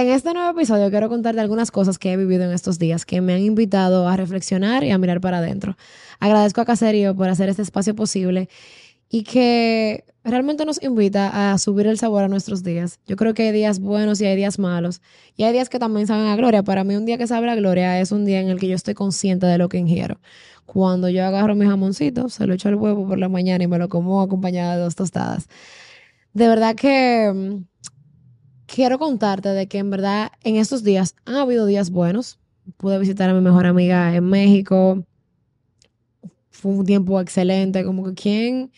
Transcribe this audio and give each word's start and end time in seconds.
En 0.00 0.08
este 0.08 0.32
nuevo 0.32 0.58
episodio 0.58 0.88
quiero 0.88 1.10
contarte 1.10 1.42
algunas 1.42 1.70
cosas 1.70 1.98
que 1.98 2.10
he 2.10 2.16
vivido 2.16 2.44
en 2.44 2.52
estos 2.52 2.78
días 2.78 3.04
que 3.04 3.20
me 3.20 3.34
han 3.34 3.42
invitado 3.42 4.08
a 4.08 4.16
reflexionar 4.16 4.82
y 4.82 4.92
a 4.92 4.96
mirar 4.96 5.20
para 5.20 5.38
adentro. 5.38 5.76
Agradezco 6.20 6.62
a 6.62 6.64
Caserío 6.64 7.14
por 7.14 7.28
hacer 7.28 7.50
este 7.50 7.60
espacio 7.60 7.94
posible 7.94 8.48
y 9.10 9.24
que 9.24 10.04
realmente 10.24 10.64
nos 10.64 10.82
invita 10.82 11.52
a 11.52 11.58
subir 11.58 11.86
el 11.86 11.98
sabor 11.98 12.24
a 12.24 12.28
nuestros 12.28 12.62
días. 12.62 12.98
Yo 13.06 13.16
creo 13.16 13.34
que 13.34 13.42
hay 13.42 13.52
días 13.52 13.78
buenos 13.78 14.22
y 14.22 14.24
hay 14.24 14.36
días 14.36 14.58
malos. 14.58 15.02
Y 15.36 15.42
hay 15.42 15.52
días 15.52 15.68
que 15.68 15.78
también 15.78 16.06
saben 16.06 16.28
a 16.28 16.36
gloria. 16.36 16.62
Para 16.62 16.82
mí 16.82 16.96
un 16.96 17.04
día 17.04 17.18
que 17.18 17.26
sabe 17.26 17.50
a 17.50 17.54
gloria 17.54 18.00
es 18.00 18.10
un 18.10 18.24
día 18.24 18.40
en 18.40 18.48
el 18.48 18.58
que 18.58 18.68
yo 18.68 18.76
estoy 18.76 18.94
consciente 18.94 19.44
de 19.44 19.58
lo 19.58 19.68
que 19.68 19.76
ingiero. 19.76 20.18
Cuando 20.64 21.10
yo 21.10 21.26
agarro 21.26 21.54
mi 21.54 21.66
jamoncito, 21.66 22.30
se 22.30 22.46
lo 22.46 22.54
echo 22.54 22.70
al 22.70 22.76
huevo 22.76 23.06
por 23.06 23.18
la 23.18 23.28
mañana 23.28 23.64
y 23.64 23.66
me 23.66 23.76
lo 23.76 23.90
como 23.90 24.22
acompañada 24.22 24.76
de 24.76 24.82
dos 24.82 24.94
tostadas. 24.94 25.46
De 26.32 26.48
verdad 26.48 26.74
que 26.74 27.30
mm, 27.34 27.64
quiero 28.72 28.98
contarte 28.98 29.48
de 29.48 29.66
que 29.66 29.78
en 29.78 29.90
verdad 29.90 30.30
en 30.42 30.56
estos 30.56 30.84
días 30.84 31.16
han 31.24 31.36
habido 31.36 31.66
días 31.66 31.90
buenos. 31.90 32.38
Pude 32.76 32.98
visitar 32.98 33.28
a 33.28 33.34
mi 33.34 33.40
mejor 33.40 33.66
amiga 33.66 34.14
en 34.14 34.24
México. 34.24 35.04
Fue 36.50 36.72
un 36.72 36.86
tiempo 36.86 37.20
excelente. 37.20 37.84
Como 37.84 38.04
que 38.04 38.14
quién 38.14 38.72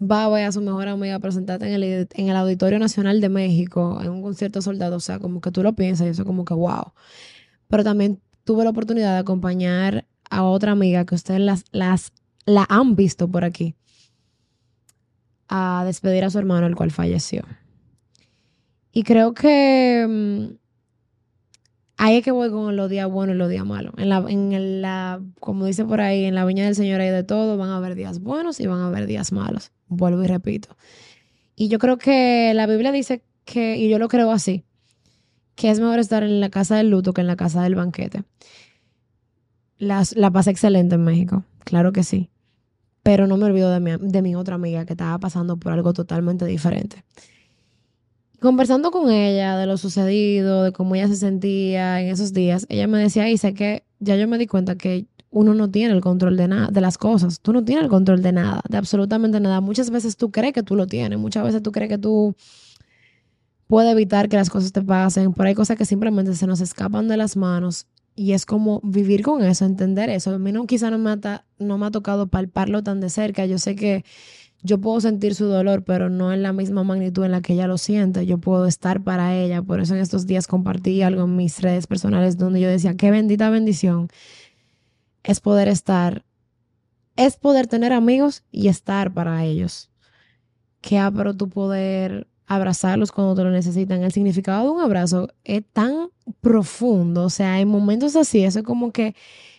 va 0.00 0.24
a 0.24 0.28
ver 0.28 0.46
a 0.46 0.52
su 0.52 0.60
mejor 0.60 0.88
amiga 0.88 1.16
a 1.16 1.18
presentarte 1.18 1.66
en 1.66 1.74
el, 1.74 2.08
en 2.10 2.28
el 2.28 2.36
Auditorio 2.36 2.78
Nacional 2.78 3.20
de 3.20 3.28
México 3.28 4.00
en 4.02 4.10
un 4.10 4.22
concierto 4.22 4.62
soldado. 4.62 4.96
O 4.96 5.00
sea, 5.00 5.18
como 5.18 5.40
que 5.40 5.50
tú 5.50 5.62
lo 5.62 5.74
piensas 5.74 6.06
y 6.06 6.10
eso 6.10 6.24
como 6.24 6.44
que 6.44 6.54
wow. 6.54 6.92
Pero 7.68 7.84
también 7.84 8.20
tuve 8.44 8.64
la 8.64 8.70
oportunidad 8.70 9.12
de 9.12 9.18
acompañar 9.18 10.06
a 10.30 10.42
otra 10.44 10.72
amiga 10.72 11.04
que 11.04 11.14
ustedes 11.14 11.40
las, 11.40 11.64
las 11.70 12.12
la 12.46 12.64
han 12.70 12.96
visto 12.96 13.28
por 13.28 13.44
aquí 13.44 13.74
a 15.48 15.82
despedir 15.84 16.24
a 16.24 16.30
su 16.30 16.38
hermano, 16.38 16.66
el 16.66 16.76
cual 16.76 16.90
falleció. 16.90 17.42
Y 18.98 19.04
creo 19.04 19.32
que 19.32 20.04
mm, 20.08 20.56
ahí 21.98 22.16
es 22.16 22.24
que 22.24 22.32
voy 22.32 22.50
con 22.50 22.74
los 22.74 22.90
días 22.90 23.08
buenos 23.08 23.36
y 23.36 23.38
los 23.38 23.48
días 23.48 23.64
malos. 23.64 23.94
En 23.96 24.10
en 24.52 24.82
la, 24.82 25.22
como 25.38 25.66
dice 25.66 25.84
por 25.84 26.00
ahí, 26.00 26.24
en 26.24 26.34
la 26.34 26.44
viña 26.44 26.64
del 26.64 26.74
Señor 26.74 27.00
hay 27.00 27.10
de 27.10 27.22
todo, 27.22 27.56
van 27.56 27.70
a 27.70 27.76
haber 27.76 27.94
días 27.94 28.18
buenos 28.18 28.58
y 28.58 28.66
van 28.66 28.80
a 28.80 28.88
haber 28.88 29.06
días 29.06 29.30
malos. 29.30 29.70
Vuelvo 29.86 30.24
y 30.24 30.26
repito. 30.26 30.76
Y 31.54 31.68
yo 31.68 31.78
creo 31.78 31.96
que 31.96 32.52
la 32.54 32.66
Biblia 32.66 32.90
dice 32.90 33.22
que, 33.44 33.76
y 33.76 33.88
yo 33.88 34.00
lo 34.00 34.08
creo 34.08 34.32
así, 34.32 34.64
que 35.54 35.70
es 35.70 35.78
mejor 35.78 36.00
estar 36.00 36.24
en 36.24 36.40
la 36.40 36.50
casa 36.50 36.74
del 36.74 36.90
luto 36.90 37.12
que 37.12 37.20
en 37.20 37.28
la 37.28 37.36
casa 37.36 37.62
del 37.62 37.76
banquete. 37.76 38.24
La, 39.78 40.02
la 40.16 40.32
paz 40.32 40.48
excelente 40.48 40.96
en 40.96 41.04
México, 41.04 41.44
claro 41.62 41.92
que 41.92 42.02
sí. 42.02 42.30
Pero 43.04 43.28
no 43.28 43.36
me 43.36 43.44
olvido 43.44 43.70
de 43.70 43.78
mi, 43.78 43.92
de 43.96 44.22
mi 44.22 44.34
otra 44.34 44.56
amiga 44.56 44.86
que 44.86 44.94
estaba 44.94 45.16
pasando 45.20 45.56
por 45.56 45.70
algo 45.70 45.92
totalmente 45.92 46.46
diferente 46.46 47.04
conversando 48.40 48.90
con 48.90 49.10
ella 49.10 49.56
de 49.56 49.66
lo 49.66 49.76
sucedido, 49.76 50.62
de 50.62 50.72
cómo 50.72 50.94
ella 50.94 51.08
se 51.08 51.16
sentía 51.16 52.00
en 52.00 52.08
esos 52.08 52.32
días, 52.32 52.66
ella 52.68 52.86
me 52.86 52.98
decía, 52.98 53.28
Isa, 53.28 53.52
que 53.52 53.84
ya 54.00 54.16
yo 54.16 54.28
me 54.28 54.38
di 54.38 54.46
cuenta 54.46 54.76
que 54.76 55.06
uno 55.30 55.54
no 55.54 55.70
tiene 55.70 55.94
el 55.94 56.00
control 56.00 56.36
de 56.36 56.48
nada, 56.48 56.68
de 56.70 56.80
las 56.80 56.96
cosas. 56.96 57.40
Tú 57.40 57.52
no 57.52 57.64
tienes 57.64 57.84
el 57.84 57.90
control 57.90 58.22
de 58.22 58.32
nada, 58.32 58.62
de 58.68 58.78
absolutamente 58.78 59.40
nada. 59.40 59.60
Muchas 59.60 59.90
veces 59.90 60.16
tú 60.16 60.30
crees 60.30 60.54
que 60.54 60.62
tú 60.62 60.74
lo 60.74 60.86
tienes, 60.86 61.18
muchas 61.18 61.44
veces 61.44 61.62
tú 61.62 61.72
crees 61.72 61.90
que 61.90 61.98
tú 61.98 62.34
puedes 63.66 63.92
evitar 63.92 64.28
que 64.28 64.36
las 64.36 64.50
cosas 64.50 64.72
te 64.72 64.82
pasen, 64.82 65.34
pero 65.34 65.48
hay 65.48 65.54
cosas 65.54 65.76
que 65.76 65.84
simplemente 65.84 66.34
se 66.34 66.46
nos 66.46 66.60
escapan 66.60 67.08
de 67.08 67.16
las 67.18 67.36
manos 67.36 67.86
y 68.16 68.32
es 68.32 68.46
como 68.46 68.80
vivir 68.82 69.22
con 69.22 69.44
eso, 69.44 69.64
entender 69.64 70.08
eso. 70.08 70.34
A 70.34 70.38
mí 70.38 70.50
no, 70.50 70.66
quizá 70.66 70.90
no 70.90 70.98
me, 70.98 71.16
no 71.58 71.78
me 71.78 71.86
ha 71.86 71.90
tocado 71.90 72.26
palparlo 72.26 72.82
tan 72.82 73.00
de 73.00 73.10
cerca. 73.10 73.46
Yo 73.46 73.58
sé 73.58 73.76
que 73.76 74.04
yo 74.62 74.78
puedo 74.78 75.00
sentir 75.00 75.34
su 75.34 75.46
dolor, 75.46 75.84
pero 75.84 76.10
no 76.10 76.32
en 76.32 76.42
la 76.42 76.52
misma 76.52 76.82
magnitud 76.82 77.24
en 77.24 77.30
la 77.32 77.40
que 77.40 77.52
ella 77.52 77.68
lo 77.68 77.78
siente. 77.78 78.26
Yo 78.26 78.38
puedo 78.38 78.66
estar 78.66 79.02
para 79.02 79.36
ella. 79.36 79.62
Por 79.62 79.80
eso 79.80 79.94
en 79.94 80.00
estos 80.00 80.26
días 80.26 80.46
compartí 80.46 81.02
algo 81.02 81.24
en 81.24 81.36
mis 81.36 81.60
redes 81.62 81.86
personales 81.86 82.36
donde 82.38 82.60
yo 82.60 82.68
decía, 82.68 82.96
qué 82.96 83.10
bendita 83.10 83.50
bendición 83.50 84.08
es 85.22 85.40
poder 85.40 85.68
estar, 85.68 86.24
es 87.16 87.36
poder 87.36 87.66
tener 87.66 87.92
amigos 87.92 88.44
y 88.50 88.68
estar 88.68 89.12
para 89.12 89.44
ellos. 89.44 89.90
Qué 90.80 91.00
pero 91.14 91.34
tu 91.34 91.48
poder 91.48 92.26
abrazarlos 92.46 93.12
cuando 93.12 93.34
te 93.34 93.44
lo 93.44 93.50
necesitan. 93.50 94.02
El 94.02 94.12
significado 94.12 94.64
de 94.64 94.70
un 94.70 94.80
abrazo 94.80 95.28
es 95.44 95.62
tan 95.72 96.08
profundo. 96.40 97.24
O 97.24 97.30
sea, 97.30 97.60
en 97.60 97.68
momentos 97.68 98.16
así, 98.16 98.42
eso 98.44 98.60
es 98.60 98.64
como 98.64 98.90
que 98.90 99.14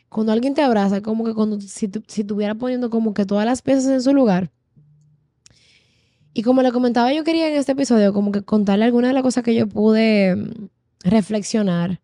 cuando 0.09 0.31
alguien 0.31 0.55
te 0.55 0.61
abraza, 0.61 1.01
como 1.01 1.23
que 1.23 1.33
cuando 1.33 1.61
si, 1.61 1.89
si 2.07 2.21
estuviera 2.21 2.55
poniendo 2.55 2.89
como 2.89 3.13
que 3.13 3.25
todas 3.25 3.45
las 3.45 3.61
piezas 3.61 3.91
en 3.91 4.01
su 4.01 4.13
lugar 4.13 4.51
y 6.33 6.43
como 6.43 6.61
le 6.61 6.71
comentaba, 6.71 7.13
yo 7.13 7.23
quería 7.23 7.49
en 7.49 7.55
este 7.55 7.71
episodio 7.71 8.13
como 8.13 8.31
que 8.31 8.43
contarle 8.43 8.85
algunas 8.85 9.09
de 9.09 9.13
las 9.13 9.23
cosas 9.23 9.43
que 9.43 9.55
yo 9.55 9.67
pude 9.67 10.35
mm, 10.35 10.69
reflexionar 11.03 12.01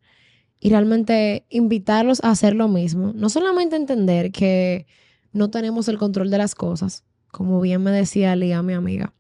y 0.60 0.70
realmente 0.70 1.46
invitarlos 1.50 2.24
a 2.24 2.32
hacer 2.32 2.56
lo 2.56 2.68
mismo. 2.68 3.14
No 3.14 3.30
solamente 3.30 3.76
entender 3.76 4.32
que 4.32 4.88
no 5.32 5.50
tenemos 5.50 5.88
el 5.88 5.98
control 5.98 6.32
de 6.32 6.38
las 6.38 6.56
cosas, 6.56 7.04
como 7.28 7.62
bien 7.62 7.84
me 7.84 7.92
decía 7.92 8.36
Lía, 8.36 8.64
mi 8.64 8.74
amiga, 8.74 9.14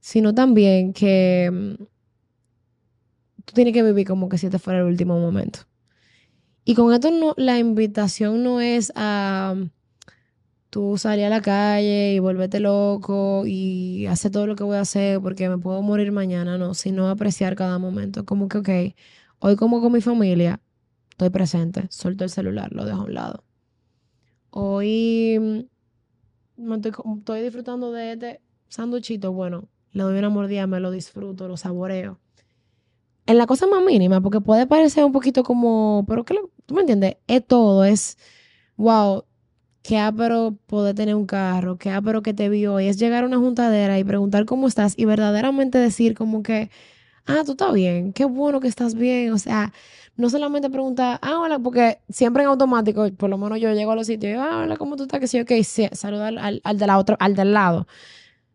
sino 0.00 0.34
también 0.34 0.92
que 0.92 1.50
mm, 1.52 1.84
tú 3.44 3.54
tienes 3.54 3.74
que 3.74 3.82
vivir 3.82 4.06
como 4.06 4.28
que 4.28 4.38
si 4.38 4.46
este 4.46 4.58
fuera 4.58 4.80
el 4.80 4.86
último 4.86 5.18
momento. 5.18 5.60
Y 6.64 6.74
con 6.74 6.92
esto 6.92 7.10
no, 7.10 7.34
la 7.36 7.58
invitación 7.58 8.42
no 8.42 8.60
es 8.60 8.92
a 8.94 9.54
tú 10.70 10.98
salir 10.98 11.24
a 11.24 11.30
la 11.30 11.40
calle 11.40 12.14
y 12.14 12.18
volverte 12.18 12.60
loco 12.60 13.44
y 13.46 14.06
hacer 14.06 14.30
todo 14.32 14.46
lo 14.46 14.56
que 14.56 14.64
voy 14.64 14.76
a 14.76 14.80
hacer 14.82 15.20
porque 15.20 15.48
me 15.48 15.58
puedo 15.58 15.82
morir 15.82 16.12
mañana, 16.12 16.58
no, 16.58 16.74
sino 16.74 17.08
apreciar 17.08 17.56
cada 17.56 17.78
momento. 17.78 18.24
Como 18.24 18.48
que, 18.48 18.58
ok, 18.58 18.68
hoy 19.40 19.56
como 19.56 19.80
con 19.80 19.92
mi 19.92 20.00
familia, 20.00 20.60
estoy 21.10 21.30
presente, 21.30 21.86
suelto 21.90 22.24
el 22.24 22.30
celular, 22.30 22.72
lo 22.72 22.84
dejo 22.84 23.00
a 23.00 23.04
un 23.04 23.14
lado. 23.14 23.44
Hoy 24.50 25.38
mm, 25.38 26.72
estoy, 27.18 27.42
disfrutando 27.42 27.92
de 27.92 28.12
este 28.12 28.40
sanduchito, 28.68 29.32
bueno, 29.32 29.68
le 29.92 30.02
doy 30.02 30.18
una 30.18 30.28
mordida, 30.28 30.66
me 30.66 30.80
lo 30.80 30.90
disfruto, 30.90 31.48
lo 31.48 31.56
saboreo. 31.56 32.20
En 33.26 33.36
la 33.36 33.46
cosa 33.46 33.66
más 33.66 33.82
mínima, 33.84 34.20
porque 34.20 34.40
puede 34.40 34.66
parecer 34.66 35.04
un 35.04 35.12
poquito 35.12 35.42
como, 35.42 36.04
pero 36.08 36.24
que 36.24 36.34
tú 36.66 36.74
me 36.74 36.80
entiendes, 36.80 37.16
es 37.26 37.46
todo, 37.46 37.84
es, 37.84 38.16
wow, 38.76 39.24
qué 39.88 40.12
pero 40.16 40.58
poder 40.66 40.94
tener 40.94 41.14
un 41.14 41.26
carro, 41.26 41.78
qué 41.78 41.98
pero 42.04 42.22
que 42.22 42.34
te 42.34 42.50
vio 42.50 42.78
y 42.78 42.88
es 42.88 42.98
llegar 42.98 43.24
a 43.24 43.26
una 43.26 43.38
juntadera 43.38 43.98
y 43.98 44.04
preguntar 44.04 44.44
cómo 44.44 44.68
estás 44.68 44.92
y 44.98 45.06
verdaderamente 45.06 45.78
decir 45.78 46.14
como 46.14 46.42
que, 46.42 46.70
ah, 47.26 47.42
tú 47.46 47.52
estás 47.52 47.72
bien, 47.72 48.12
qué 48.12 48.26
bueno 48.26 48.60
que 48.60 48.68
estás 48.68 48.94
bien, 48.94 49.32
o 49.32 49.38
sea, 49.38 49.72
no 50.16 50.28
solamente 50.30 50.68
preguntar, 50.70 51.18
ah, 51.22 51.40
hola, 51.40 51.58
porque 51.58 52.00
siempre 52.10 52.42
en 52.42 52.50
automático, 52.50 53.10
por 53.12 53.30
lo 53.30 53.38
menos 53.38 53.60
yo 53.60 53.72
llego 53.72 53.92
a 53.92 53.96
los 53.96 54.06
sitios 54.08 54.34
y, 54.34 54.36
ah, 54.36 54.62
hola, 54.64 54.76
¿cómo 54.76 54.96
tú 54.96 55.04
estás? 55.04 55.20
Que 55.20 55.26
sí, 55.28 55.40
ok, 55.40 55.52
sí, 55.64 55.88
saludar 55.92 56.38
al, 56.38 56.60
al, 56.64 56.78
de 56.78 56.86
la 56.86 56.98
otra, 56.98 57.16
al 57.20 57.34
del 57.34 57.54
lado. 57.54 57.86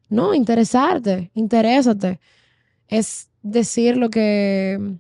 No, 0.10 0.34
interesarte, 0.36 1.32
interésate. 1.36 2.20
Es 2.90 3.30
decir 3.44 3.98
lo 3.98 4.10
que, 4.12 4.98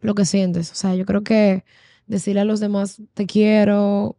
lo 0.00 0.14
que 0.14 0.24
sientes. 0.24 0.72
O 0.72 0.74
sea, 0.74 0.94
yo 0.94 1.06
creo 1.06 1.22
que 1.22 1.64
decirle 2.06 2.40
a 2.42 2.44
los 2.44 2.60
demás, 2.60 3.02
te 3.14 3.26
quiero, 3.26 4.16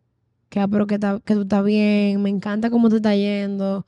que, 0.52 0.60
ah, 0.60 0.68
pero 0.68 0.86
que, 0.86 1.00
que 1.00 1.34
tú 1.34 1.42
estás 1.44 1.64
bien, 1.64 2.22
me 2.22 2.30
encanta 2.30 2.70
cómo 2.70 2.90
te 2.90 2.98
está 2.98 3.16
yendo, 3.16 3.86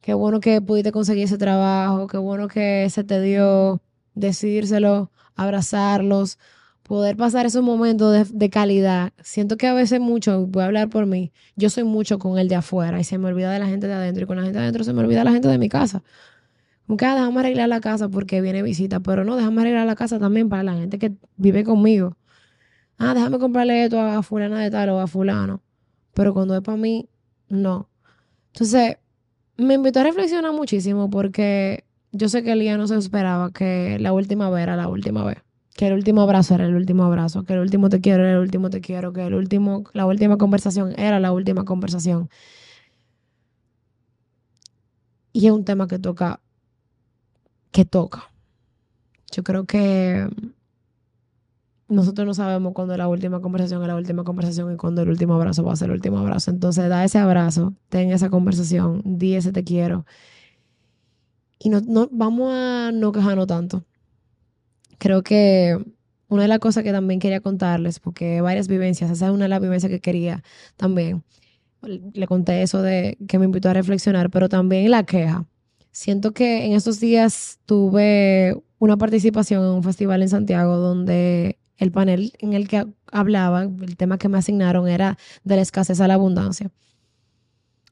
qué 0.00 0.14
bueno 0.14 0.40
que 0.40 0.62
pudiste 0.62 0.90
conseguir 0.90 1.24
ese 1.24 1.36
trabajo, 1.36 2.06
qué 2.06 2.16
bueno 2.16 2.48
que 2.48 2.88
se 2.90 3.04
te 3.04 3.20
dio, 3.20 3.82
decírselo, 4.14 5.10
abrazarlos, 5.36 6.38
poder 6.82 7.18
pasar 7.18 7.44
esos 7.44 7.62
momentos 7.62 8.30
de, 8.30 8.38
de, 8.38 8.50
calidad. 8.50 9.12
Siento 9.22 9.58
que 9.58 9.66
a 9.66 9.74
veces 9.74 10.00
mucho, 10.00 10.46
voy 10.46 10.62
a 10.62 10.66
hablar 10.66 10.88
por 10.88 11.04
mí, 11.04 11.30
yo 11.56 11.68
soy 11.68 11.84
mucho 11.84 12.18
con 12.18 12.38
el 12.38 12.48
de 12.48 12.54
afuera 12.54 12.98
y 12.98 13.04
se 13.04 13.18
me 13.18 13.28
olvida 13.28 13.52
de 13.52 13.58
la 13.58 13.66
gente 13.66 13.86
de 13.86 13.92
adentro 13.92 14.24
y 14.24 14.26
con 14.26 14.36
la 14.38 14.44
gente 14.44 14.58
de 14.58 14.64
adentro 14.64 14.84
se 14.84 14.94
me 14.94 15.02
olvida 15.02 15.24
la 15.24 15.32
gente 15.32 15.48
de 15.48 15.58
mi 15.58 15.68
casa. 15.68 16.02
Como 16.86 16.98
ah, 17.02 17.14
déjame 17.16 17.40
arreglar 17.40 17.68
la 17.68 17.80
casa 17.82 18.08
porque 18.08 18.40
viene 18.40 18.62
visita, 18.62 19.00
pero 19.00 19.24
no, 19.26 19.36
déjame 19.36 19.60
arreglar 19.60 19.86
la 19.86 19.94
casa 19.94 20.18
también 20.18 20.48
para 20.48 20.62
la 20.62 20.72
gente 20.72 20.98
que 20.98 21.12
vive 21.36 21.64
conmigo. 21.64 22.16
Ah, 22.96 23.12
déjame 23.12 23.38
comprarle 23.38 23.84
esto 23.84 24.00
a 24.00 24.22
fulana 24.22 24.60
de 24.60 24.70
tal 24.70 24.88
o 24.88 25.00
a 25.00 25.06
fulano 25.06 25.60
pero 26.18 26.34
cuando 26.34 26.56
es 26.56 26.62
para 26.62 26.76
mí, 26.76 27.08
no. 27.48 27.88
Entonces, 28.48 28.96
me 29.56 29.74
invitó 29.74 30.00
a 30.00 30.02
reflexionar 30.02 30.52
muchísimo 30.52 31.08
porque 31.08 31.84
yo 32.10 32.28
sé 32.28 32.42
que 32.42 32.50
Elía 32.50 32.76
no 32.76 32.88
se 32.88 32.96
esperaba 32.96 33.52
que 33.52 33.98
la 34.00 34.12
última 34.12 34.50
vez 34.50 34.64
era 34.64 34.74
la 34.74 34.88
última 34.88 35.22
vez. 35.22 35.38
Que 35.76 35.86
el 35.86 35.92
último 35.92 36.22
abrazo 36.22 36.56
era 36.56 36.66
el 36.66 36.74
último 36.74 37.04
abrazo, 37.04 37.44
que 37.44 37.52
el 37.52 37.60
último 37.60 37.88
te 37.88 38.00
quiero 38.00 38.24
era 38.24 38.32
el 38.32 38.40
último 38.40 38.68
te 38.68 38.80
quiero, 38.80 39.12
que 39.12 39.24
el 39.28 39.34
último, 39.34 39.84
la 39.92 40.06
última 40.06 40.38
conversación 40.38 40.92
era 40.98 41.20
la 41.20 41.30
última 41.30 41.64
conversación. 41.64 42.28
Y 45.32 45.46
es 45.46 45.52
un 45.52 45.64
tema 45.64 45.86
que 45.86 46.00
toca, 46.00 46.40
que 47.70 47.84
toca. 47.84 48.32
Yo 49.30 49.44
creo 49.44 49.66
que 49.66 50.28
nosotros 51.88 52.26
no 52.26 52.34
sabemos 52.34 52.72
cuándo 52.74 52.96
la 52.96 53.08
última 53.08 53.40
conversación 53.40 53.82
es 53.82 53.88
la 53.88 53.96
última 53.96 54.24
conversación 54.24 54.72
y 54.74 54.76
cuándo 54.76 55.02
el 55.02 55.08
último 55.08 55.34
abrazo 55.34 55.64
va 55.64 55.72
a 55.72 55.76
ser 55.76 55.88
el 55.88 55.94
último 55.94 56.18
abrazo. 56.18 56.50
Entonces, 56.50 56.88
da 56.88 57.04
ese 57.04 57.18
abrazo, 57.18 57.74
ten 57.88 58.10
esa 58.12 58.30
conversación, 58.30 59.02
di 59.04 59.34
ese 59.34 59.52
te 59.52 59.64
quiero. 59.64 60.04
Y 61.58 61.70
no, 61.70 61.80
no, 61.80 62.08
vamos 62.12 62.52
a 62.54 62.90
no 62.92 63.12
quejarnos 63.12 63.46
tanto. 63.46 63.84
creo 64.98 65.22
que 65.22 65.78
una 66.28 66.42
de 66.42 66.48
las 66.48 66.58
cosas 66.58 66.84
que 66.84 66.92
también 66.92 67.20
quería 67.20 67.40
contarles, 67.40 68.00
porque 68.00 68.40
varias 68.40 68.68
vivencias, 68.68 69.10
esa 69.10 69.26
es 69.26 69.32
una 69.32 69.46
de 69.46 69.48
las 69.50 69.60
vivencias 69.60 69.90
que 69.90 70.00
quería 70.00 70.42
también. 70.76 71.24
Le 71.82 72.26
conté 72.26 72.62
eso 72.62 72.82
de 72.82 73.18
que 73.28 73.38
me 73.38 73.46
invitó 73.46 73.70
a 73.70 73.74
reflexionar, 73.74 74.30
pero 74.30 74.48
también 74.48 74.90
la 74.90 75.04
queja. 75.04 75.46
Siento 75.92 76.32
que 76.32 76.66
en 76.66 76.72
estos 76.72 77.00
días 77.00 77.60
tuve 77.66 78.62
una 78.78 78.96
participación 78.96 79.64
en 79.64 79.70
un 79.70 79.82
festival 79.82 80.22
en 80.22 80.28
Santiago 80.28 80.76
donde 80.76 81.58
el 81.78 81.92
panel 81.92 82.32
en 82.40 82.52
el 82.52 82.68
que 82.68 82.86
hablaba, 83.10 83.62
el 83.62 83.96
tema 83.96 84.18
que 84.18 84.28
me 84.28 84.38
asignaron 84.38 84.88
era 84.88 85.16
de 85.44 85.56
la 85.56 85.62
escasez 85.62 86.00
a 86.00 86.08
la 86.08 86.14
abundancia. 86.14 86.70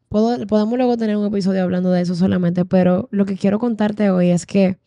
podemos 0.09 0.77
luego 0.77 0.97
tener 0.97 1.17
un 1.17 1.27
episodio 1.27 1.63
hablando 1.63 1.91
de 1.91 2.03
eso 2.03 2.15
solamente, 2.15 2.65
pero 2.65 3.09
lo 3.11 3.25
que 3.25 3.37
quiero 3.37 3.59
contarte 3.59 4.11
hoy 4.11 4.31
es 4.31 4.45
que 4.45 4.79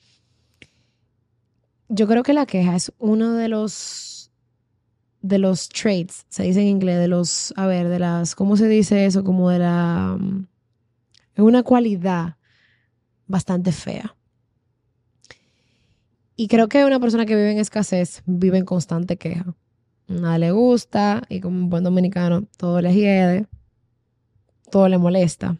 yo 1.87 2.07
creo 2.07 2.23
que 2.23 2.33
la 2.33 2.45
queja 2.45 2.75
es 2.75 2.93
uno 2.99 3.33
de 3.33 3.49
los 3.49 4.31
de 5.21 5.37
los 5.37 5.67
traits, 5.67 6.25
se 6.29 6.43
dice 6.43 6.61
en 6.61 6.67
inglés, 6.67 6.97
de 6.97 7.09
los, 7.09 7.53
a 7.57 7.67
ver, 7.67 7.89
de 7.89 7.99
las, 7.99 8.35
¿cómo 8.35 8.55
se 8.55 8.69
dice 8.69 9.05
eso? 9.05 9.23
Como 9.25 9.49
de 9.49 9.59
la, 9.59 10.17
es 11.35 11.43
una 11.43 11.63
cualidad 11.63 12.37
bastante 13.27 13.73
fea. 13.73 14.15
Y 16.39 16.47
creo 16.47 16.69
que 16.69 16.85
una 16.85 17.01
persona 17.01 17.25
que 17.25 17.35
vive 17.35 17.51
en 17.51 17.57
escasez 17.57 18.23
vive 18.25 18.57
en 18.57 18.63
constante 18.63 19.17
queja. 19.17 19.57
Nada 20.07 20.37
le 20.37 20.51
gusta 20.51 21.21
y 21.27 21.41
como 21.41 21.57
un 21.57 21.69
buen 21.69 21.83
dominicano 21.83 22.43
todo 22.55 22.79
le 22.79 22.93
hiede, 22.93 23.45
todo 24.71 24.87
le 24.87 24.97
molesta, 24.97 25.57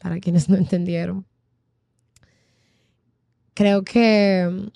para 0.00 0.18
quienes 0.18 0.48
no 0.48 0.56
entendieron. 0.58 1.24
Creo 3.54 3.84
que 3.84 4.72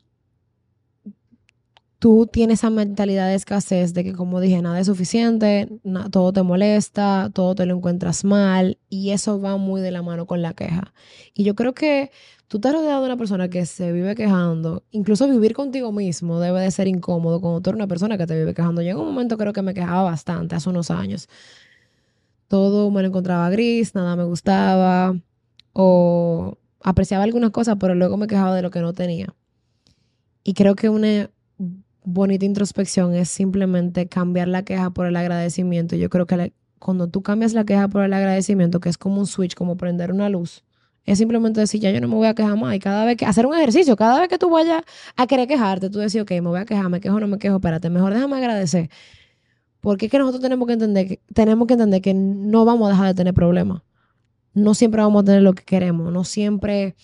tú 2.02 2.26
tienes 2.26 2.58
esa 2.58 2.68
mentalidad 2.68 3.28
de 3.28 3.36
escasez 3.36 3.94
de 3.94 4.02
que, 4.02 4.12
como 4.12 4.40
dije, 4.40 4.60
nada 4.60 4.80
es 4.80 4.88
suficiente, 4.88 5.68
todo 6.10 6.32
te 6.32 6.42
molesta, 6.42 7.30
todo 7.32 7.54
te 7.54 7.64
lo 7.64 7.76
encuentras 7.76 8.24
mal 8.24 8.76
y 8.88 9.10
eso 9.10 9.40
va 9.40 9.56
muy 9.56 9.80
de 9.80 9.92
la 9.92 10.02
mano 10.02 10.26
con 10.26 10.42
la 10.42 10.52
queja. 10.52 10.92
Y 11.32 11.44
yo 11.44 11.54
creo 11.54 11.74
que 11.74 12.10
tú 12.48 12.56
estás 12.56 12.72
rodeado 12.72 13.02
de 13.02 13.06
una 13.06 13.16
persona 13.16 13.48
que 13.48 13.66
se 13.66 13.92
vive 13.92 14.16
quejando, 14.16 14.82
incluso 14.90 15.28
vivir 15.28 15.54
contigo 15.54 15.92
mismo 15.92 16.40
debe 16.40 16.60
de 16.62 16.72
ser 16.72 16.88
incómodo 16.88 17.40
cuando 17.40 17.60
tú 17.60 17.70
eres 17.70 17.76
una 17.76 17.86
persona 17.86 18.18
que 18.18 18.26
te 18.26 18.36
vive 18.36 18.52
quejando. 18.52 18.82
Yo 18.82 18.90
en 18.90 18.96
un 18.96 19.06
momento 19.06 19.38
creo 19.38 19.52
que 19.52 19.62
me 19.62 19.72
quejaba 19.72 20.02
bastante, 20.02 20.56
hace 20.56 20.70
unos 20.70 20.90
años. 20.90 21.28
Todo 22.48 22.90
me 22.90 23.02
lo 23.02 23.08
encontraba 23.08 23.48
gris, 23.48 23.94
nada 23.94 24.16
me 24.16 24.24
gustaba 24.24 25.14
o 25.72 26.58
apreciaba 26.82 27.22
algunas 27.22 27.52
cosas, 27.52 27.76
pero 27.78 27.94
luego 27.94 28.16
me 28.16 28.26
quejaba 28.26 28.56
de 28.56 28.62
lo 28.62 28.72
que 28.72 28.80
no 28.80 28.92
tenía. 28.92 29.36
Y 30.42 30.54
creo 30.54 30.74
que 30.74 30.88
una 30.88 31.30
bonita 32.04 32.44
introspección 32.44 33.14
es 33.14 33.28
simplemente 33.28 34.08
cambiar 34.08 34.48
la 34.48 34.62
queja 34.64 34.90
por 34.90 35.06
el 35.06 35.16
agradecimiento. 35.16 35.96
Yo 35.96 36.10
creo 36.10 36.26
que 36.26 36.52
cuando 36.78 37.08
tú 37.08 37.22
cambias 37.22 37.52
la 37.52 37.64
queja 37.64 37.88
por 37.88 38.04
el 38.04 38.12
agradecimiento, 38.12 38.80
que 38.80 38.88
es 38.88 38.98
como 38.98 39.20
un 39.20 39.26
switch, 39.26 39.54
como 39.54 39.76
prender 39.76 40.12
una 40.12 40.28
luz, 40.28 40.64
es 41.04 41.18
simplemente 41.18 41.60
decir, 41.60 41.80
ya 41.80 41.90
yo 41.90 42.00
no 42.00 42.08
me 42.08 42.14
voy 42.14 42.26
a 42.28 42.34
quejar 42.34 42.56
más. 42.56 42.74
Y 42.74 42.78
cada 42.78 43.04
vez 43.04 43.16
que, 43.16 43.26
hacer 43.26 43.46
un 43.46 43.54
ejercicio, 43.54 43.96
cada 43.96 44.20
vez 44.20 44.28
que 44.28 44.38
tú 44.38 44.50
vayas 44.50 44.82
a 45.16 45.26
querer 45.26 45.48
quejarte, 45.48 45.90
tú 45.90 45.98
decís, 45.98 46.20
ok, 46.20 46.30
me 46.32 46.40
voy 46.42 46.60
a 46.60 46.64
quejar, 46.64 46.88
me 46.88 47.00
quejo, 47.00 47.18
no 47.18 47.26
me 47.26 47.38
quejo, 47.38 47.56
espérate, 47.56 47.90
mejor 47.90 48.14
déjame 48.14 48.36
agradecer. 48.36 48.88
Porque 49.80 50.06
es 50.06 50.12
que 50.12 50.18
nosotros 50.18 50.40
tenemos 50.40 50.66
que 50.66 50.74
entender 50.74 51.08
que, 51.08 51.20
tenemos 51.34 51.66
que 51.66 51.74
entender 51.74 52.00
que 52.00 52.14
no 52.14 52.64
vamos 52.64 52.88
a 52.88 52.92
dejar 52.92 53.06
de 53.08 53.14
tener 53.14 53.34
problemas. 53.34 53.82
No 54.54 54.74
siempre 54.74 55.02
vamos 55.02 55.22
a 55.22 55.26
tener 55.26 55.42
lo 55.42 55.54
que 55.54 55.64
queremos, 55.64 56.12
no 56.12 56.24
siempre 56.24 56.94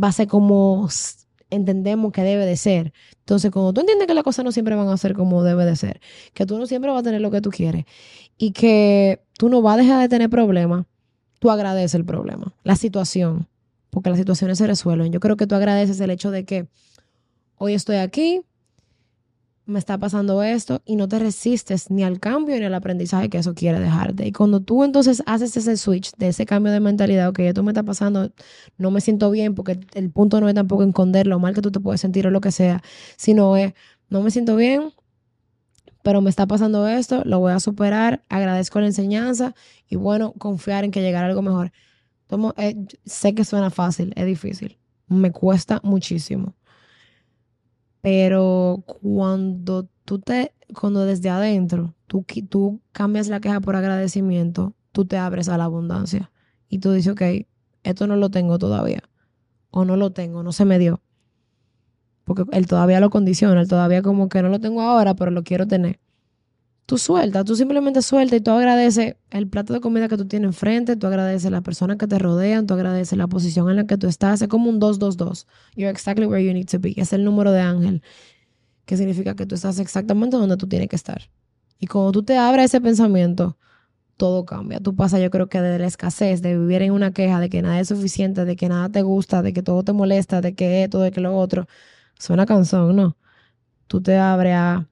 va 0.00 0.08
a 0.08 0.12
ser 0.12 0.28
como 0.28 0.88
entendemos 1.50 2.12
que 2.12 2.22
debe 2.22 2.46
de 2.46 2.56
ser. 2.56 2.92
Entonces, 3.20 3.50
cuando 3.50 3.72
tú 3.72 3.80
entiendes 3.80 4.06
que 4.06 4.14
las 4.14 4.24
cosas 4.24 4.44
no 4.44 4.52
siempre 4.52 4.74
van 4.74 4.88
a 4.88 4.96
ser 4.96 5.14
como 5.14 5.42
debe 5.42 5.64
de 5.64 5.76
ser, 5.76 6.00
que 6.34 6.46
tú 6.46 6.58
no 6.58 6.66
siempre 6.66 6.90
vas 6.90 7.00
a 7.00 7.02
tener 7.02 7.20
lo 7.20 7.30
que 7.30 7.40
tú 7.40 7.50
quieres 7.50 7.84
y 8.36 8.52
que 8.52 9.22
tú 9.38 9.48
no 9.48 9.62
vas 9.62 9.74
a 9.74 9.82
dejar 9.82 10.00
de 10.00 10.08
tener 10.08 10.30
problemas, 10.30 10.86
tú 11.38 11.50
agradeces 11.50 11.94
el 11.94 12.04
problema, 12.04 12.54
la 12.64 12.76
situación, 12.76 13.48
porque 13.90 14.10
las 14.10 14.18
situaciones 14.18 14.58
se 14.58 14.66
resuelven. 14.66 15.12
Yo 15.12 15.20
creo 15.20 15.36
que 15.36 15.46
tú 15.46 15.54
agradeces 15.54 16.00
el 16.00 16.10
hecho 16.10 16.30
de 16.30 16.44
que 16.44 16.68
hoy 17.56 17.74
estoy 17.74 17.96
aquí, 17.96 18.42
me 19.68 19.78
está 19.78 19.98
pasando 19.98 20.42
esto 20.42 20.80
y 20.86 20.96
no 20.96 21.08
te 21.08 21.18
resistes 21.18 21.90
ni 21.90 22.02
al 22.02 22.20
cambio 22.20 22.58
ni 22.58 22.64
al 22.64 22.74
aprendizaje 22.74 23.28
que 23.28 23.36
eso 23.36 23.54
quiere 23.54 23.78
dejarte. 23.78 24.26
Y 24.26 24.32
cuando 24.32 24.60
tú 24.60 24.82
entonces 24.82 25.22
haces 25.26 25.54
ese 25.58 25.76
switch 25.76 26.12
de 26.16 26.28
ese 26.28 26.46
cambio 26.46 26.72
de 26.72 26.80
mentalidad, 26.80 27.28
ok, 27.28 27.40
esto 27.40 27.62
me 27.62 27.72
está 27.72 27.82
pasando, 27.82 28.32
no 28.78 28.90
me 28.90 29.02
siento 29.02 29.30
bien, 29.30 29.54
porque 29.54 29.78
el 29.92 30.10
punto 30.10 30.40
no 30.40 30.48
es 30.48 30.54
tampoco 30.54 30.84
esconder 30.84 31.26
lo 31.26 31.38
mal 31.38 31.54
que 31.54 31.60
tú 31.60 31.70
te 31.70 31.80
puedes 31.80 32.00
sentir 32.00 32.26
o 32.26 32.30
lo 32.30 32.40
que 32.40 32.50
sea, 32.50 32.82
sino 33.18 33.58
es, 33.58 33.74
no 34.08 34.22
me 34.22 34.30
siento 34.30 34.56
bien, 34.56 34.90
pero 36.02 36.22
me 36.22 36.30
está 36.30 36.46
pasando 36.46 36.88
esto, 36.88 37.22
lo 37.26 37.38
voy 37.38 37.52
a 37.52 37.60
superar, 37.60 38.22
agradezco 38.30 38.80
la 38.80 38.86
enseñanza 38.86 39.54
y 39.86 39.96
bueno, 39.96 40.32
confiar 40.32 40.84
en 40.84 40.92
que 40.92 41.02
llegará 41.02 41.26
algo 41.26 41.42
mejor. 41.42 41.72
Tomo, 42.26 42.54
eh, 42.56 42.74
sé 43.04 43.34
que 43.34 43.44
suena 43.44 43.68
fácil, 43.68 44.14
es 44.16 44.24
difícil, 44.24 44.78
me 45.08 45.30
cuesta 45.30 45.80
muchísimo. 45.84 46.54
Pero 48.00 48.84
cuando 48.86 49.88
tú 50.04 50.18
te, 50.18 50.54
cuando 50.78 51.04
desde 51.04 51.30
adentro 51.30 51.94
tú, 52.06 52.24
tú 52.48 52.80
cambias 52.92 53.28
la 53.28 53.40
queja 53.40 53.60
por 53.60 53.76
agradecimiento, 53.76 54.74
tú 54.92 55.04
te 55.04 55.16
abres 55.16 55.48
a 55.48 55.58
la 55.58 55.64
abundancia. 55.64 56.30
Y 56.68 56.78
tú 56.78 56.92
dices, 56.92 57.12
ok, 57.12 57.22
esto 57.82 58.06
no 58.06 58.16
lo 58.16 58.30
tengo 58.30 58.58
todavía. 58.58 59.02
O 59.70 59.84
no 59.84 59.96
lo 59.96 60.12
tengo, 60.12 60.42
no 60.42 60.52
se 60.52 60.64
me 60.64 60.78
dio. 60.78 61.00
Porque 62.24 62.44
él 62.52 62.66
todavía 62.66 63.00
lo 63.00 63.10
condiciona, 63.10 63.60
él 63.60 63.68
todavía 63.68 64.02
como 64.02 64.28
que 64.28 64.42
no 64.42 64.48
lo 64.48 64.60
tengo 64.60 64.82
ahora, 64.82 65.14
pero 65.14 65.30
lo 65.30 65.44
quiero 65.44 65.66
tener 65.66 65.98
tú 66.88 66.96
sueltas, 66.96 67.44
tú 67.44 67.54
simplemente 67.54 68.00
sueltas 68.00 68.38
y 68.38 68.40
tú 68.40 68.50
agradeces 68.50 69.16
el 69.28 69.46
plato 69.46 69.74
de 69.74 69.80
comida 69.80 70.08
que 70.08 70.16
tú 70.16 70.26
tienes 70.26 70.48
enfrente, 70.48 70.96
tú 70.96 71.06
agradeces 71.06 71.50
las 71.50 71.60
personas 71.60 71.98
que 71.98 72.06
te 72.06 72.18
rodean, 72.18 72.66
tú 72.66 72.72
agradeces 72.72 73.18
la 73.18 73.26
posición 73.26 73.68
en 73.68 73.76
la 73.76 73.86
que 73.86 73.98
tú 73.98 74.06
estás. 74.06 74.40
Es 74.40 74.48
como 74.48 74.70
un 74.70 74.78
222. 74.78 75.46
You're 75.76 75.90
exactly 75.90 76.24
where 76.24 76.42
you 76.42 76.50
need 76.54 76.66
to 76.70 76.78
be. 76.78 76.94
Es 76.96 77.12
el 77.12 77.24
número 77.26 77.52
de 77.52 77.60
ángel, 77.60 78.02
que 78.86 78.96
significa 78.96 79.34
que 79.36 79.44
tú 79.44 79.54
estás 79.54 79.78
exactamente 79.80 80.38
donde 80.38 80.56
tú 80.56 80.66
tienes 80.66 80.88
que 80.88 80.96
estar. 80.96 81.28
Y 81.78 81.88
cuando 81.88 82.10
tú 82.10 82.22
te 82.22 82.38
abres 82.38 82.64
ese 82.64 82.80
pensamiento, 82.80 83.58
todo 84.16 84.46
cambia. 84.46 84.80
Tú 84.80 84.96
pasas, 84.96 85.20
yo 85.20 85.28
creo 85.30 85.50
que 85.50 85.60
de 85.60 85.78
la 85.78 85.86
escasez, 85.86 86.40
de 86.40 86.56
vivir 86.58 86.80
en 86.80 86.92
una 86.92 87.12
queja, 87.12 87.38
de 87.38 87.50
que 87.50 87.60
nada 87.60 87.78
es 87.80 87.88
suficiente, 87.88 88.46
de 88.46 88.56
que 88.56 88.66
nada 88.70 88.88
te 88.88 89.02
gusta, 89.02 89.42
de 89.42 89.52
que 89.52 89.62
todo 89.62 89.82
te 89.82 89.92
molesta, 89.92 90.40
de 90.40 90.54
que 90.54 90.84
esto, 90.84 91.00
de 91.00 91.10
que 91.10 91.20
lo 91.20 91.36
otro. 91.36 91.66
Suena 92.18 92.46
canción, 92.46 92.96
¿no? 92.96 93.18
Tú 93.88 94.00
te 94.00 94.16
abres 94.16 94.54
a, 94.54 94.88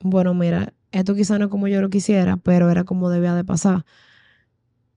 bueno, 0.00 0.34
mira, 0.34 0.74
esto 0.98 1.14
quizá 1.14 1.38
no 1.38 1.48
como 1.50 1.68
yo 1.68 1.80
lo 1.80 1.90
quisiera, 1.90 2.36
pero 2.36 2.70
era 2.70 2.84
como 2.84 3.10
debía 3.10 3.34
de 3.34 3.44
pasar. 3.44 3.84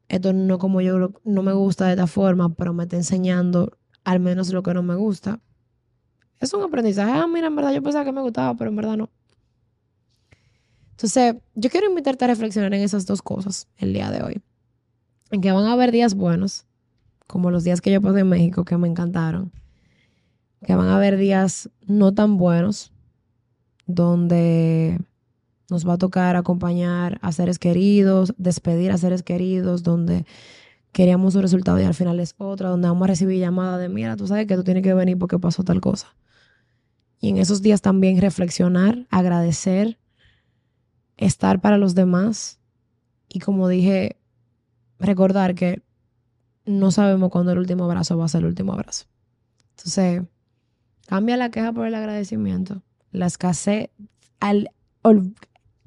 Esto 0.10 0.34
no 0.34 0.58
como 0.58 0.82
yo 0.82 1.14
no 1.24 1.44
me 1.44 1.54
gusta 1.54 1.86
de 1.86 1.92
esta 1.92 2.08
forma, 2.08 2.54
pero 2.54 2.74
me 2.74 2.84
está 2.84 2.98
enseñando 2.98 3.78
al 4.04 4.20
menos 4.20 4.52
lo 4.52 4.64
que 4.64 4.74
no 4.74 4.84
me 4.84 4.96
gusta. 4.96 5.40
Es 6.40 6.54
un 6.54 6.64
aprendizaje. 6.64 7.12
Ah, 7.12 7.28
mira, 7.28 7.48
en 7.48 7.56
verdad 7.56 7.72
yo 7.72 7.84
pensaba 7.84 8.04
que 8.04 8.12
me 8.12 8.22
gustaba, 8.22 8.56
pero 8.56 8.70
en 8.70 8.76
verdad 8.76 8.98
no. 8.98 9.10
Entonces, 10.92 11.36
yo 11.56 11.70
quiero 11.70 11.88
invitarte 11.88 12.26
a 12.26 12.28
reflexionar 12.28 12.74
en 12.74 12.82
esas 12.82 13.06
dos 13.06 13.22
cosas 13.22 13.68
el 13.78 13.94
día 13.94 14.12
de 14.12 14.24
hoy. 14.24 14.42
En 15.30 15.42
que 15.42 15.52
van 15.52 15.66
a 15.66 15.74
haber 15.74 15.92
días 15.92 16.16
buenos, 16.16 16.66
como 17.28 17.52
los 17.52 17.64
días 17.64 17.80
que 17.80 17.92
yo 17.92 18.02
pasé 18.02 18.20
en 18.20 18.30
México, 18.30 18.66
que 18.66 18.78
me 18.78 18.88
encantaron. 18.88 19.52
Que 20.66 20.76
van 20.76 20.88
a 20.88 20.96
haber 20.96 21.18
días 21.18 21.70
no 21.86 22.14
tan 22.14 22.38
buenos, 22.38 22.92
donde 23.86 25.00
nos 25.72 25.88
va 25.88 25.94
a 25.94 25.98
tocar 25.98 26.36
acompañar 26.36 27.18
a 27.22 27.32
seres 27.32 27.58
queridos, 27.58 28.36
despedir 28.38 28.92
a 28.92 28.98
seres 28.98 29.24
queridos, 29.24 29.84
donde 29.84 30.26
queríamos 30.92 31.34
un 31.36 31.42
resultado 31.42 31.80
y 31.80 31.84
al 31.84 31.94
final 31.94 32.20
es 32.20 32.36
otra, 32.38 32.70
donde 32.70 32.90
vamos 32.90 33.06
a 33.06 33.08
recibir 33.08 33.40
llamada 33.40 33.78
de, 33.78 33.90
mira, 33.90 34.18
tú 34.18 34.28
sabes 34.28 34.46
que 34.46 34.56
tú 34.56 34.64
tienes 34.64 34.84
que 34.84 34.94
venir 34.94 35.18
porque 35.18 35.40
pasó 35.40 35.64
tal 35.64 35.80
cosa. 35.82 36.16
Y 37.20 37.30
en 37.30 37.38
esos 37.38 37.62
días 37.62 37.82
también 37.82 38.20
reflexionar, 38.20 39.08
agradecer, 39.10 39.98
estar 41.18 41.62
para 41.62 41.78
los 41.78 41.96
demás 41.96 42.60
y 43.30 43.40
como 43.40 43.68
dije, 43.70 44.18
recordar 45.00 45.56
que 45.56 45.82
no 46.66 46.92
sabemos 46.92 47.30
cuándo 47.30 47.54
el 47.54 47.60
último 47.60 47.86
abrazo 47.86 48.18
va 48.18 48.26
a 48.26 48.28
ser 48.28 48.42
el 48.42 48.48
último 48.48 48.74
abrazo. 48.74 49.06
Entonces, 49.78 50.24
cambia 51.08 51.38
la 51.38 51.50
queja 51.50 51.72
por 51.72 51.88
el 51.88 51.96
agradecimiento. 51.96 52.84
La 53.12 53.28
escasez, 53.28 53.90
al, 54.40 54.72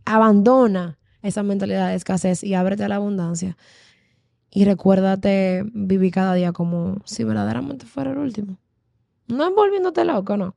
abandona 0.04 0.98
esa 1.22 1.42
mentalidad 1.42 1.88
de 1.88 1.94
escasez 1.94 2.44
y 2.44 2.54
ábrete 2.54 2.84
a 2.84 2.88
la 2.88 2.96
abundancia. 2.96 3.56
Y 4.50 4.64
recuérdate 4.64 5.64
vivir 5.72 6.12
cada 6.12 6.34
día 6.34 6.52
como 6.52 7.00
si 7.04 7.24
verdaderamente 7.24 7.86
fuera 7.86 8.12
el 8.12 8.18
último. 8.18 8.58
No 9.26 9.44
es 9.48 9.54
volviéndote 9.54 10.04
loco, 10.04 10.36
no. 10.36 10.54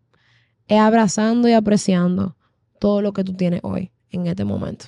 Es 0.67 0.79
abrazando 0.79 1.47
y 1.47 1.53
apreciando 1.53 2.35
todo 2.79 3.01
lo 3.01 3.13
que 3.13 3.23
tú 3.23 3.33
tienes 3.33 3.61
hoy, 3.63 3.91
en 4.11 4.27
este 4.27 4.45
momento. 4.45 4.87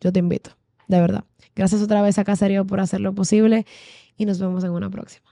Yo 0.00 0.12
te 0.12 0.20
invito, 0.20 0.52
de 0.88 1.00
verdad. 1.00 1.24
Gracias 1.54 1.82
otra 1.82 2.00
vez 2.00 2.18
a 2.18 2.24
Caserío 2.24 2.64
por 2.64 2.80
hacerlo 2.80 3.14
posible 3.14 3.66
y 4.16 4.24
nos 4.24 4.38
vemos 4.38 4.64
en 4.64 4.70
una 4.70 4.88
próxima. 4.88 5.29